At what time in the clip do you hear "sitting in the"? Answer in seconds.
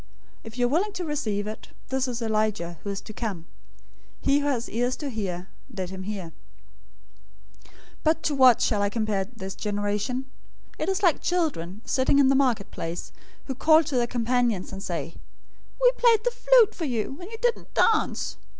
11.85-12.35